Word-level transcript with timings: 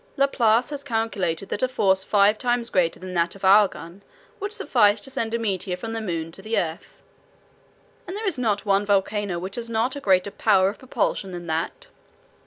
"Laplace 0.17 0.71
has 0.71 0.83
calculated 0.83 1.49
that 1.49 1.61
a 1.61 1.67
force 1.67 2.03
five 2.03 2.35
times 2.39 2.71
greater 2.71 2.99
than 2.99 3.13
that 3.13 3.35
of 3.35 3.45
our 3.45 3.67
gun 3.67 4.01
would 4.39 4.51
suffice 4.51 4.99
to 4.99 5.11
send 5.11 5.31
a 5.35 5.37
meteor 5.37 5.77
from 5.77 5.93
the 5.93 6.01
moon 6.01 6.31
to 6.31 6.41
the 6.41 6.57
earth, 6.57 7.03
and 8.07 8.17
there 8.17 8.25
is 8.27 8.39
not 8.39 8.65
one 8.65 8.83
volcano 8.83 9.37
which 9.37 9.57
has 9.57 9.69
not 9.69 9.95
a 9.95 9.99
greater 10.01 10.31
power 10.31 10.69
of 10.69 10.79
propulsion 10.79 11.29
than 11.29 11.45
that." 11.45 11.89